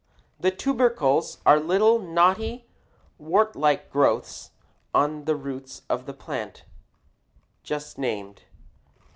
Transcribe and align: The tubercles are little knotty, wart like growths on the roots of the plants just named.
The 0.39 0.49
tubercles 0.49 1.37
are 1.45 1.59
little 1.59 1.99
knotty, 1.99 2.65
wart 3.19 3.55
like 3.55 3.91
growths 3.91 4.49
on 4.95 5.25
the 5.25 5.35
roots 5.35 5.83
of 5.91 6.07
the 6.07 6.13
plants 6.15 6.63
just 7.61 7.99
named. 7.99 8.41